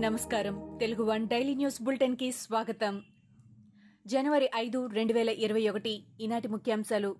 [0.00, 0.78] నమస్కారం.
[0.80, 3.02] Telugu one daily news బులెటిన్కి స్వాగతం.
[4.06, 7.16] జనవరి ఐదు రెండు వేల ఇరవై ఒకటి ఈనాటి ముఖ్యాంశాలు.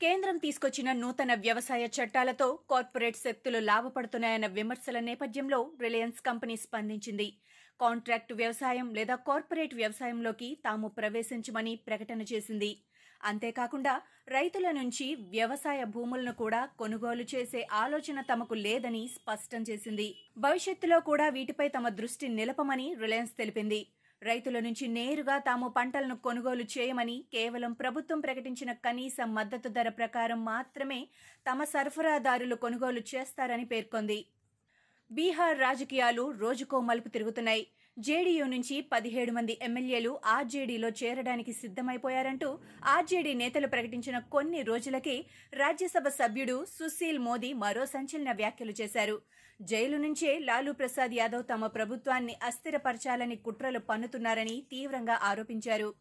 [0.00, 7.32] కేంద్రం తీసుకొచ్చిన నూతన వ్యవసాయ చట్టాలతో కార్పొరేట్ శక్తులు లాభపడుతున్నాయన్న విమర్శల నేపథ్యంలో రిలయన్స్ కంపెనీ స్పందించింది.
[7.80, 12.78] కాంట్రాక్టు వ్యవసాయం లేదా కార్పొరేట్ వ్యవసాయంలోకి తాము ప్రవేశించమని ప్రకటన చేసింది.
[13.22, 13.94] అంతేకాకుండా
[14.28, 20.08] రైతుల నుంచి వ్యవసాయ భూములను కూడా కొనుగోలు చేసే ఆలోచన తమకు లేదని స్పష్టం చేసింది.
[20.38, 23.80] భవిష్యత్తులో కూడా వీటిపై తమ దృష్టి నిలపమని రిలయన్స్ తెలిపింది.
[24.22, 31.00] రైతుల నుంచి నేరుగా తాము పంటలను కొనుగోలు చేయమని కేవలం ప్రభుత్వం ప్రకటించిన కనీస మద్దతు ధర ప్రకారం మాత్రమే
[31.46, 34.18] తమ సరఫరాదారులు కొనుగోలు చేస్తారని పేర్కొంది.
[35.10, 37.64] బీహార్ రాజకీయాలు రోజుకో మలుపు తిరుగుతున్నాయి.
[37.96, 45.16] జేడీయూ నుంచి పదిహేడు మంది ఎమ్మెల్యేలు ఆర్జేడీలో చేరడానికి సిద్దమైపోయారంటూ ఆర్జేడీ నేతలు ప్రకటించిన కొన్ని రోజులకే
[45.52, 49.16] రాజ్యసభ సభ్యుడు సుశీల్ మోదీ మరో సంచలన వ్యాఖ్యలు చేశారు.
[49.60, 55.94] జైలు నుంచే లాలూ ప్రసాద్ యాదవ్ తమ ప్రభుత్వాన్ని అస్థిరపరచాలని కుట్రలు పన్నుతున్నారని తీవ్రంగా ఆరోపించారు.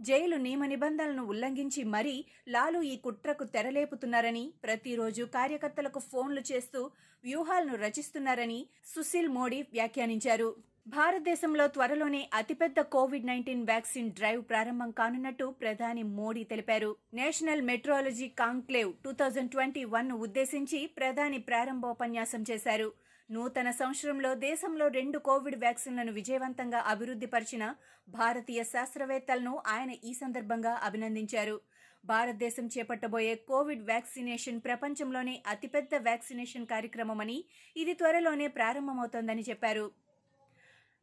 [0.00, 2.16] జైలు నియమ నిబంధనలను ఉల్లంఘించి మరీ
[2.48, 6.82] లాలు ఈ కుట్రకు తెరలేపుతున్నారని ప్రతిరోజు కార్యకర్తలకు ఫోన్లు చేస్తూ
[7.24, 10.69] వ్యూహాలను రచిస్తున్నారని సుశీల్ మోడీ వ్యాఖ్యానించారు.
[10.94, 16.90] భారతదేశంలో త్వరలోనే అతిపెద్ద కోవిడ్ నైన్టీన్ వ్యాక్సిన్ డ్రైవ్ ప్రారంభం కానున్నట్టు ప్రధాని మోడీ తెలిపారు.
[17.18, 22.88] National metrology conclave two thousand twenty one ఉద్దేశించి ప్రధాని ప్రారంభోపన్యాసం చేశారు.
[23.30, 27.64] నూతన సంవత్సరంలో దేశంలో రెండు కోవిడ్ వ్యాక్సిన్లను విజయవంతంగా అభివృద్ధిపరిచిన
[28.08, 31.56] భారతీయ శాస్త్రవేత్తలను ఆయన ఈ సందర్భంగా అభినందించారు.
[32.04, 37.38] భారతదేశం చేపట్టబోయే కోవిడ్ వ్యాక్సినేషన్ ప్రపంచంలోనే అతిపెద్ద వ్యాక్సినేషన్ కార్యక్రమమని
[37.76, 39.86] ఇది త్వరలోనే ప్రారంభమవుతోందని చెప్పారు.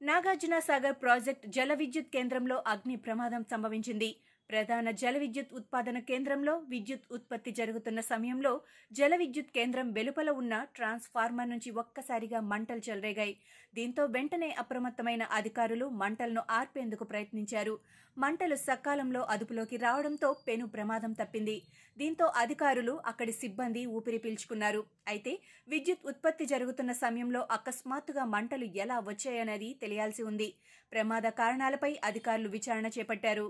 [0.02, 4.10] నాగార్జున సాగర్ ప్రాజెక్ట్ జల విద్యుత్ కేంద్రంలో అగ్ని ప్రమాదం సంభవించింది.
[4.50, 8.52] ప్రధాన జల విద్యుత్ ఉత్పాదన కేంద్రంలో విద్యుత్ ఉత్పత్తి జరుగుతున్న సమయంలో
[8.92, 13.36] జల విద్యుత్ కేంద్రం వెలుపల ఉన్న ట్రాన్స్ఫార్మర్ నుంచి ఒక్కసారిగా మంటలు చెలరేగాయి.
[13.74, 17.76] దీంతో వెంటనే అప్రమత్తమైన అధికారులు మంటలను ఆర్పేందుకు ప్రయత్నించారు.
[18.18, 21.58] మంటలు సకాలంలో అదుపులోకి రావడంతో పెను ప్రమాదం తప్పింది.
[21.98, 24.82] దీంతో అధికారులు అక్కడి సిబ్బంది ఊపిరి పీల్చుకున్నారు.
[25.08, 25.34] అయితే
[25.68, 30.50] విద్యుత్ ఉత్పత్తి జరుగుతున్న సమయంలో అకస్మాత్తుగా మంటలు ఎలా వచ్చాయనేది తెలియాల్సి ఉంది.
[30.92, 33.48] ప్రమాద కారణాలపై అధికారులు విచారణ చేపట్టారు.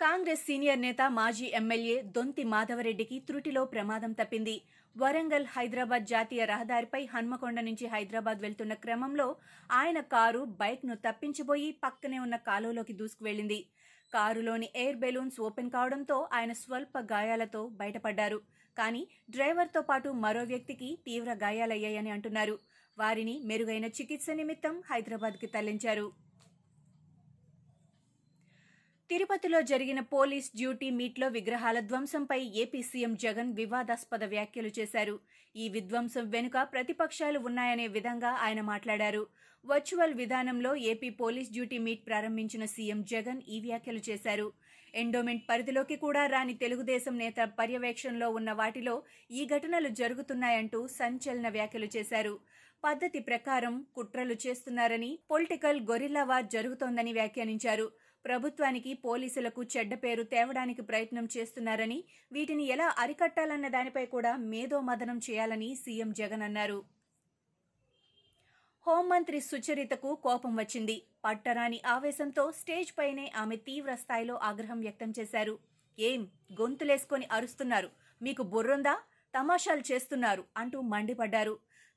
[0.00, 4.54] కాంగ్రెస్ సీనియర్ నేత మాజీ ఎమ్మెల్యే దొంతి మాధవరెడ్డికి త్రుటిలో ప్రమాదం తప్పింది.
[4.96, 9.36] వరంగల్ హైదరాబాద్ జాతీయ రహదారిపై హన్మకొండ నుంచి హైదరాబాద్ వెళ్తున్న క్రమంలో
[9.70, 13.60] ఆయన కారు బైక్ను తప్పించిపోయి పక్కనే ఉన్న కాలువలోకి దూసుకువెళ్ళింది
[14.12, 18.40] కారులోని ఎయిర్ బెలూన్స్ ఓపెన్ కావడంతో ఆయన స్వల్ప గాయాలతో బయటపడ్డారు.
[18.76, 22.58] కానీ డ్రైవర్తో పాటు మరో వ్యక్తికి తీవ్ర గాయాలయ్యాయని అంటున్నారు.
[22.98, 26.06] వారిని మెరుగైన చికిత్స నిమిత్తం హైదరాబాద్కి తరలించారు.
[29.10, 35.16] తిరుపతిలో జరిగిన పోలీస్ డ్యూటీ మీట్లో విగ్రహాల ధ్వంసంపై ఏపీ సీఎం జగన్ వివాదాస్పద వ్యాఖ్యలు చేశారు.
[35.54, 39.22] ఈ విధ్వంసం వెనుక ప్రతిపక్షాలు ఉన్నాయనే విధంగా ఆయన మాట్లాడారు.
[39.64, 44.48] వర్చువల్ విధానంలో ఏపీ పోలీస్ డ్యూటీ మీట్ ప్రారంభించిన సీఎం జగన్ ఈ వ్యాఖ్యలు చేశారు.
[44.94, 48.94] ఎండోమెంట్ పరిధిలోకి కూడా రాని తెలుగుదేశం నేత పర్యవేక్షణలో ఉన్న వాటిలో
[49.38, 52.34] ఈ ఘటనలు జరుగుతున్నాయంటూ సంచలన వ్యాఖ్యలు చేశారు.
[52.84, 57.86] పద్ధతి ప్రకారం కుట్రలు చేస్తున్నారని పొలిటికల్ గొరిల్లా జరుగుతోందని వ్యాఖ్యానించారు.
[58.24, 61.98] ప్రభుత్వానికి పోలీసులకు చెడ్డ పేరు తేవడానికి ప్రయత్నం చేస్తున్నారని
[62.32, 66.78] వీటిని ఎలా అరికట్టాలన్న దానిపై కూడా మేధో మదనం చేయాలని సీఎం జగన్ అన్నారు.
[68.86, 70.96] హోంమంత్రి సుచరితకు కోపం వచ్చింది.
[71.24, 75.54] పట్టరాని ఆవేశంతో స్టేజ్ పైనే ఆమె తీవ్ర స్థాయిలో ఆగ్రహం వ్యక్తం చేశారు.
[75.98, 76.20] ఏం
[76.60, 77.90] గొంతులేసుకొని అరుస్తున్నారు.
[78.22, 78.94] మీకు బుర్రుందా?
[79.34, 81.54] తమాషాలు చేస్తున్నారు అంటూ మండిపడ్డారు.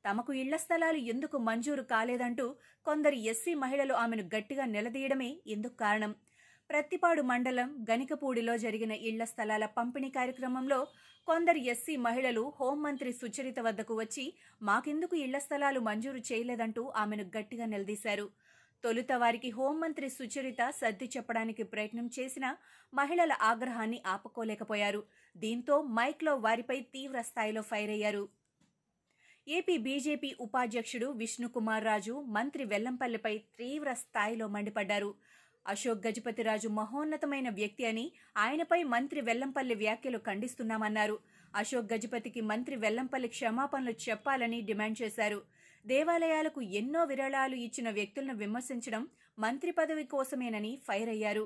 [0.08, 6.16] తమకు ఇళ్ళ స్థలాలు ఎందుకు మంజూరు కాలేదంటూ కొందరు ఎస్సీ మహిళలు ఆమెను గట్టిగా నిలదీయడమే ఇందుకు కారణం.
[6.70, 10.88] ప్రత్తిపాడు మండలం గనికపూడిలో జరిగిన ఇళ్ళ స్థలాల పంపిణీ కార్యక్రమంలో
[11.28, 18.28] కొందరు ఎస్సీ మహిళలు హోంమంత్రి సుచరిత వద్దకు వచ్చి మాకెందుకు ఇళ్ళ స్థలాలు మంజూరు చేయలేదంటూ ఆమెను గట్టిగా నిలదీశారు.
[18.84, 22.58] తొలుత వారికి హోంమంత్రి సుచరిత సర్ది చెప్పడానికి ప్రయత్నం చేసినా
[22.94, 25.04] మహిళల ఆగ్రహాన్ని ఆపుకోలేకపోయారు.
[25.38, 28.37] దీంతో మైక్లో వారిపై తీవ్ర స్థాయిలో ఫైర్ అయ్యారు.
[29.48, 35.12] ఏపీ బీజేపీ ఉపాధ్యక్షుడు విష్ణుకుమార్ రాజు మంత్రి వెల్లంపల్లిపై తీవ్ర స్థాయిలో మండిపడ్డారు.
[35.68, 41.20] అశోక్ గజపతిరాజు మహోన్నతమైన వ్యక్తి అని ఆయనపై మంత్రి వెల్లంపల్లి వ్యాఖ్యలు ఖండిస్తున్నామన్నారు.
[41.56, 45.42] అశోక్ గజపతికి మంత్రి వెల్లంపల్లి క్షమాపణలు చెప్పాలని డిమాండ్ చేశారు.
[45.86, 49.08] దేవాలయాలకు ఎన్నో విరాళాలు ఇచ్చిన వ్యక్తులను విమర్శించడం
[49.40, 51.46] మంత్రి పదవి కోసమేనని ఫైర్ అయ్యారు.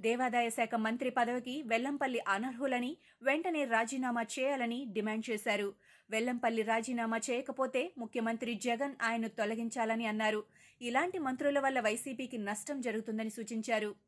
[0.00, 2.90] దేవాదాయ శాఖ మంత్రి పదవికి వెల్లంపల్లి అనర్హులని
[3.22, 5.68] వెంటనే రాజీనామా చేయాలని డిమాండ్ చేశారు.
[6.10, 10.44] వెల్లంపల్లి రాజీనామా చేయకపోతే ముఖ్యమంత్రి జగన్ ఆయన్ను తొలగించాలని అన్నారు.
[10.82, 14.07] ఇలాంటి మంత్రుల వల్ల వైసీపీకి నష్టం జరుగుతుందని సూచించారు.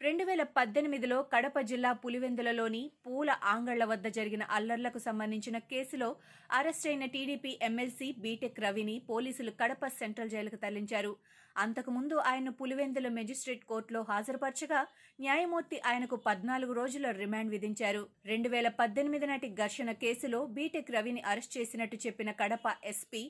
[0.00, 6.08] రెండు వేల పద్దెనిమిదిలో కడప జిల్లా పులివెందులలోని పూల ఆంగళ్ళ వద్ద జరిగిన అల్లర్లకు సంబంధించిన కేసులో
[6.50, 11.12] అరెస్టైన టీడీపీ ఎమ్మెల్సీ బీటెక్ రవిని పోలీసులు కడప సెంట్రల్ జైలుకు తరలించారు.
[11.56, 14.80] అంతకుముందు ఆయన పులివెందుల మెజిస్ట్రేట్ కోర్టులో హాజరుపరచగా
[15.18, 18.02] న్యాయమూర్తి ఆయనకు పద్నాలుగు రోజుల రిమాండ్ విధించారు.
[18.32, 23.22] రెండు వేల పద్దెనిమిది నాటి ఘర్షణ కేసులో బీటెక్ రవిని అరెస్ట్ చేసినట్టు చెప్పిన కడప ఎస్పీ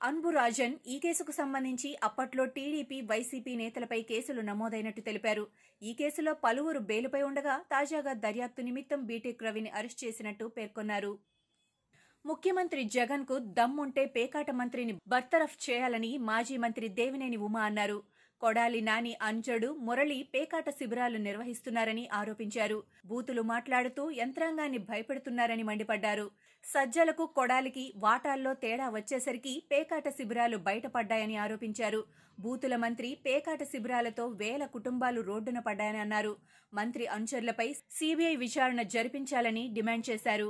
[0.00, 5.44] అన్బు రాజన్ ఈ కేసుకు సంబంధించి అప్పట్లో టీడీపీ వైసీపీ నేతలపై కేసులు నమోదైనట్టు తెలిపారు.
[5.82, 11.12] ఈ కేసులో పలువురు బెయిలుపై ఉండగా తాజాగా దర్యాప్తు నిమిత్తం బీటెక్ రవిని అరెస్ట్ చేసినట్టు పేర్కొన్నారు.
[12.24, 17.98] ముఖ్యమంత్రి జగన్కు దమ్ముంటే పేకాట మంత్రిని బర్తరఫ్ చేయాలని మాజీ మంత్రి దేవినేని ఉమా అన్నారు.
[18.40, 22.82] కొడాలి నాని అంజడు మురళి పేకాట శిబిరాలు నిర్వహిస్తున్నారని ఆరోపించారు.
[23.06, 26.30] బూతులు మాట్లాడుతూ యంత్రాంగాన్ని భయపెడుతున్నారని మండిపడ్డారు.
[26.64, 32.04] సజ్జలకు కొడాలికి వాటాల్లో తేడా వచ్చేసరికి పేకాట శిబిరాలు బయటపడ్డాయని ఆరోపించారు.
[32.40, 36.36] బూతుల మంత్రి పేకాట శిబిరాలతో వేల కుటుంబాలు రోడ్డున పడ్డాయని అన్నారు.
[36.74, 40.48] మంత్రి అనుచరులపై సీబీఐ విచారణ జరిపించాలని డిమాండ్ చేశారు.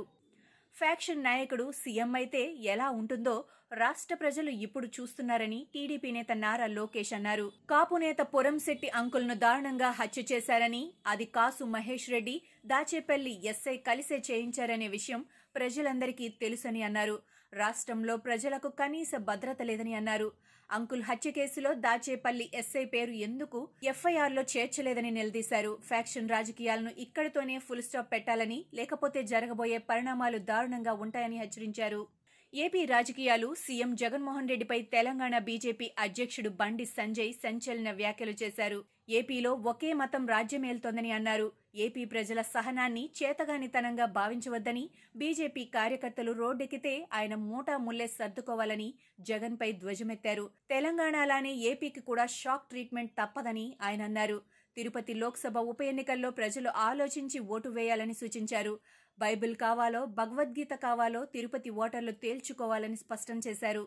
[0.77, 3.35] ఫ్యాక్షన్ నాయకుడు సీఎం అయితే ఎలా ఉంటుందో
[3.71, 7.47] రాష్ట్ర ప్రజలు ఇప్పుడు చూస్తున్నారని టీడీపీ నేత నారా లోకేష్ అన్నారు.
[7.69, 12.35] కాపు నేత పొరంశెట్టి అంకుల్ను దారుణంగా హత్య చేశారని అది కాసు మహేష్ రెడ్డి
[12.65, 15.23] దాచేపల్లి ఎస్ఐ కలిసే చేయించారనే విషయం
[15.55, 17.19] ప్రజలందరికీ తెలుసని అన్నారు.
[17.53, 20.31] రాష్ట్రంలో ప్రజలకు కనీస భద్రత లేదని అన్నారు.
[20.71, 25.77] అంకుల్ హత్య కేసులో దాచేపల్లి ఎస్ఐ పేరు ఎందుకు ఎఫ్ఐఆర్లో చేర్చలేదని నిలదీశారు.
[25.83, 32.07] ఫ్యాక్షన్ రాజకీయాలను ఇక్కడితోనే ఫుల్ స్టాప్ పెట్టాలని లేకపోతే జరగబోయే పరిణామాలు దారుణంగా ఉంటాయని హెచ్చరించారు.
[32.53, 38.83] ఏపీ రాజకీయాలు సీఎం జగన్మోహన్ రెడ్డిపై తెలంగాణ బీజేపీ అధ్యక్షుడు బండి సంజయ్ సంచలన వ్యాఖ్యలు చేశారు.
[39.09, 41.51] ఏపీలో ఒకే మతం రాజ్యమేల్తోందని అన్నారు.
[41.75, 44.83] ఏపీ ప్రజల సహనాన్ని చేతగానితనంగా భావించవద్దని
[45.15, 48.87] బీజేపీ కార్యకర్తలు రోడ్డెక్కితే ఆయన మూటా ముల్లే సర్దుకోవాలని
[49.19, 50.45] జగన్పై ధ్వజమెత్తారు.
[50.69, 54.37] తెలంగాణలానే ఏపీకి కూడా షాక్ ట్రీట్మెంట్ తప్పదని ఆయన అన్నారు.
[54.77, 58.73] తిరుపతి లోక్సభ ఉప ఎన్నికల్లో ప్రజలు ఆలోచించి ఓటు వేయాలని సూచించారు.
[59.19, 63.83] బైబిల్ కావాలో భగవద్గీత కావాలో తిరుపతి ఓటర్లు తేల్చుకోవాలని స్పష్టం చేశారు.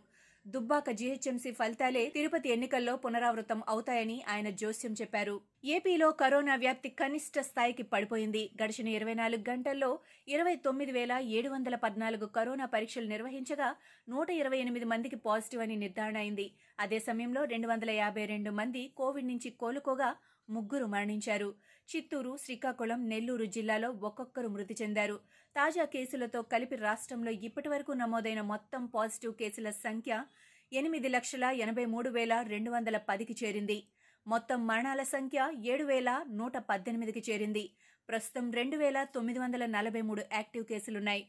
[0.53, 5.35] దుబ్బాక జీహెచ్ఎంసీ ఫలితాలే తిరుపతి ఎన్నికల్లో పునరావృతం అవుతాయని ఆయన జోస్యం చెప్పారు.
[5.75, 8.43] ఏపీలో కరోనా వ్యాప్తి కనిష్ట స్థాయికి పడిపోయింది.
[8.63, 9.91] గడిచిన ఇరవై నాలుగు గంటల్లో
[10.29, 13.69] ఇరవై తొమ్మిది వేల ఏడు వందల పద్నాలుగు కరోనా పరీక్షలు నిర్వహించగా
[14.09, 16.47] నూట ఇరవై ఎనిమిది మందికి పాజిటివ్ అని నిర్ధారణ అయింది.
[16.81, 20.11] అదే సమయంలో రెండు వందల యాభై రెండు మంది కోవిడ్ నుంచి కోలుకోగా
[20.49, 21.49] ముగ్గురు మరణించారు.
[21.89, 25.17] చిత్తూరు శ్రీకాకుళం నెల్లూరు జిల్లాలో ఒక్కొక్కరు మృతి చెందారు.
[25.57, 30.25] తాజా కేసులతో కలిపి రాష్ట్రంలో ఇప్పటివరకు నమోదైన మొత్తం పాజిటివ్ కేసుల సంఖ్య
[30.73, 33.79] ఎనిమిది లక్షల ఎనభై మూడు వేల రెండు వందల పదికి చేరింది.
[34.27, 37.65] మొత్తం మరణాల సంఖ్య ఏడు వేల నూట పద్దెనిమిదికి చేరింది.
[38.09, 41.23] ప్రస్తుతం రెండు వేల తొమ్మిది వందల నలభై మూడు యాక్టివ్ కేసులున్నాయి.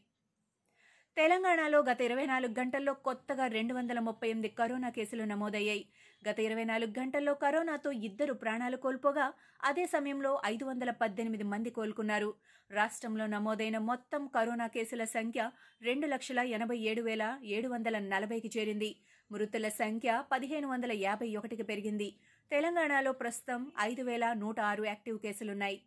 [1.16, 5.84] తెలంగాణలో గత ఇరవై నాలుగు గంటల్లో కొత్తగా రెండు వందల ముప్పై ఎనిమిది కరోనా కేసులు నమోదయ్యాయి.
[6.22, 9.26] గత ఇరవై నాలుగు గంటల్లో కరోనాతో ఇద్దరు ప్రాణాలు కోల్పోగా
[9.64, 12.30] అదే సమయంలో ఐదు వందల పద్దెనిమిది మంది కోలుకున్నారు.
[12.70, 15.50] రాష్ట్రంలో నమోదైన మొత్తం కరోనా కేసుల సంఖ్య
[15.82, 17.24] రెండు లక్షల ఎనభై ఏడు వేల
[17.56, 18.90] ఏడు వందల నలభైకి చేరింది.
[19.30, 22.10] మృతుల సంఖ్య పదిహేను వందల యాభై ఒకటికి పెరిగింది.
[22.50, 25.78] తెలంగాణలో ప్రస్తుతం ఐదు వేల నూట ఆరు యాక్టివ్ కేసులున్నాయి.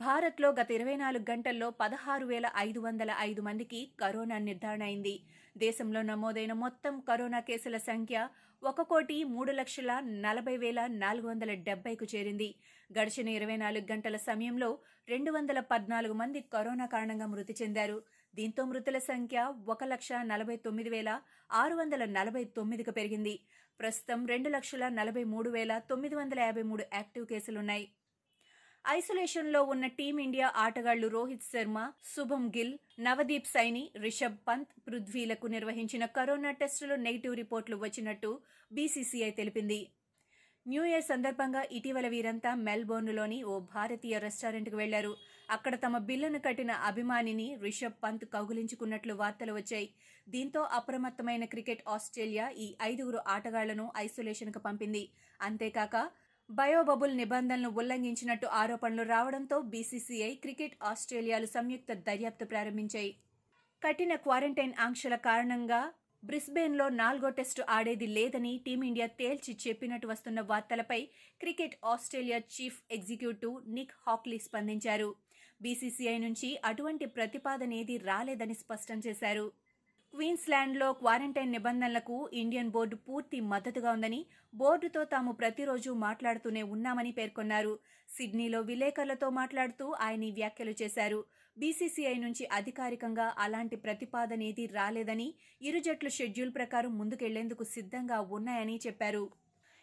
[0.00, 5.12] భారత్లో గత ఇరవై నాలుగు గంటల్లో పదహారు వేల ఐదు వందల ఐదు మందికి కరోనా నిర్ధారణ అయింది.
[5.56, 8.16] దేశంలో నమోదైన మొత్తం కరోనా కేసుల సంఖ్య
[8.62, 9.92] ఒక కోటి మూడు లక్షల
[10.26, 12.48] నలభై వేల నాలుగు వందల డెబ్బైకు చేరింది.
[12.90, 14.70] గడిచిన ఇరవై నాలుగు గంటల సమయంలో
[15.08, 17.98] రెండు వందల పద్నాలుగు మంది కరోనా కారణంగా మృతి చెందారు.
[18.34, 19.38] దీంతో మృతుల సంఖ్య
[19.74, 21.10] ఒక లక్ష నలభై తొమ్మిది వేల
[21.62, 23.34] ఆరు వందల నలభై తొమ్మిదికి పెరిగింది.
[23.80, 27.86] ప్రస్తుతం రెండు లక్షల నలభై మూడు వేల తొమ్మిది వందల యాభై మూడు యాక్టివ్ కేసులున్నాయి.
[28.84, 31.78] ఐసోలేషన్లో ఉన్న టీమిండియా ఆటగాళ్ళు రోహిత్ శర్మ
[32.12, 38.30] శుభం గిల్ నవదీప్ సైని రిషబ్ పంత్ పృథ్వీలకు నిర్వహించిన కరోనా టెస్టులో నెగిటివ్ రిపోర్టులు వచ్చినట్టు
[38.70, 39.80] బీసీసీఐ తెలిపింది.
[40.66, 45.12] న్యూ ఇయర్ సందర్భంగా ఇటీవల వీరంతా మెల్బోర్న్లోని ఓ భారతీయ రెస్టారెంట్కు వెళ్ళారు.
[45.50, 49.88] అక్కడ తమ బిల్లును కట్టిన అభిమానిని రిషబ్ పంత్ కౌగులించుకున్నట్లు వార్తలు వచ్చాయి.
[50.26, 55.04] దీంతో అప్రమత్తమైన క్రికెట్ ఆస్ట్రేలియా ఈ ఐదుగురు ఆటగాళ్ళను ఐసోలేషన్కు పంపింది.
[55.40, 55.96] అంతేకాక
[56.52, 63.12] బయోబబుల్ నిబంధనలను ఉల్లంఘించినట్టు ఆరోపణలు రావడంతో బీసీసీఐ క్రికెట్ ఆస్ట్రేలియాలు సంయుక్త దర్యాప్తు ప్రారంభించాయి.
[63.82, 65.92] కఠిన క్వారంటైన్ ఆంక్షల కారణంగా
[66.24, 71.00] బ్రిస్బేన్లో నాలుగో టెస్టు ఆడేది లేదని టీమిండియా తేల్చి చెప్పినట్టు వస్తున్న వార్తలపై
[71.40, 75.10] Cricket Australia chief executive Nick Hockley స్పందించారు.
[75.62, 79.46] బీసీసీఐ నుంచి అటువంటి ప్రతిపాదనేది రాలేదని స్పష్టం చేశారు.
[80.14, 84.18] క్వీన్స్లాండ్లో క్వారంటైన్ నిబంధనలకు ఇండియన్ బోర్డు పూర్తి మద్దతుగా ఉందని
[84.54, 87.72] బోర్డుతో తాము ప్రతిరోజు మాట్లాడుతూనే ఉన్నామని పేర్కొన్నారు.
[88.08, 91.20] సిడ్నీలో విలేకరులతో మాట్లాడుతూ ఆయన ఈ వ్యాఖ్యలు చేశారు.
[91.56, 95.28] బీసీసీఐ నుంచి అధికారికంగా అలాంటి ప్రతిపాదన ఏదీ రాలేదని
[95.62, 99.24] ఇరు జట్లు షెడ్యూల్ ప్రకారం ముందుకెళ్ళేందుకు సిద్ధంగా ఉన్నాయని చెప్పారు.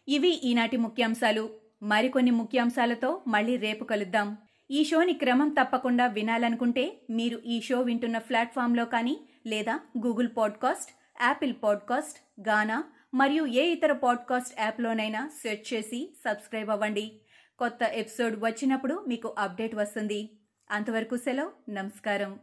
[0.07, 1.43] ఇవి ఈనాటి ముఖ్యాంశాలు.
[1.83, 4.29] మరికొన్ని ముఖ్యాంశాలతో మళ్ళీ రేపు కలుద్దాం.
[4.69, 9.15] ఈ షోని క్రమం తప్పకుండా వినాలనుకుంటే మీరు ఈ షో వింటున్న ప్లాట్ఫామ్లో కానీ
[9.49, 10.91] లేదా Google podcast
[11.21, 17.21] Apple podcast Gaana మరియు ఏ ఇతర పాడ్కాస్ట్ యాప్లోనైనా సెర్చ్ చేసి సబ్స్క్రైబ్ అవ్వండి.
[17.59, 20.39] కొత్త ఎపిసోడ్ వచ్చినప్పుడు మీకు అప్డేట్ వస్తుంది.
[20.71, 21.71] అంతవరకు సెలవు.
[21.71, 22.39] నమస్కారం.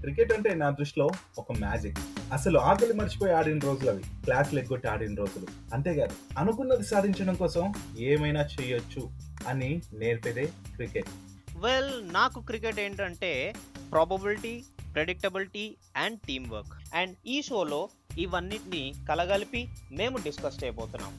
[0.00, 1.98] క్రికెట్ అంటే నా దృష్టిలో ఒక మ్యాజిక్.
[2.32, 5.46] అసలు ఆకలి మర్చిపోయి ఆడిన రోజులు అవి క్లాస్ ఎగ్గొట్టి ఆడిన రోజులు.
[5.74, 9.10] అంతేకాదు అనుకున్నది సాధించడం కోసం ఏమైనా చేయొచ్చు
[9.48, 11.06] అని నేర్పేదే క్రికెట్.
[11.56, 13.54] వెల్ నాకు క్రికెట్ ఏంటంటే
[13.90, 21.12] probability predictability and team work and ఈ షోలో ఇవన్నిటిని కలగలిపి మేము డిస్కస్ చేయబోతున్నాం.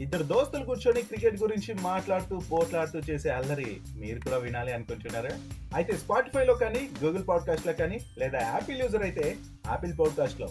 [0.00, 5.30] ఇద్దరు దోస్తులు కూర్చొని క్రికెట్ గురించి మాట్లాడుతూ పోట్లాడుతూ చేసే అల్లరి మీరు కూడా వినాలి అనుకుంటున్నారా
[5.74, 9.36] అయితే స్పాటిఫైలో కానీ గూగుల్ పాడ్కాస్ట్లో కానీ లేదా యాపిల్ యూజర్ అయితే
[9.66, 10.48] యాపిల్ పాడ్కాస్ట్లో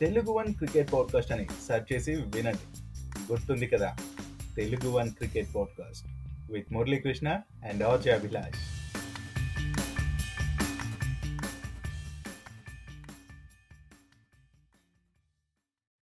[0.00, 2.64] తెలుగు వన్ క్రికెట్ పాడ్కాస్ట్ అని సెర్చ్ చేసి వినండి.
[3.32, 3.96] గుర్తుంది కదా
[4.56, 6.06] Telugu one cricket podcast
[6.52, 7.28] with Muralikrishna
[7.68, 8.75] and RJ Abhilash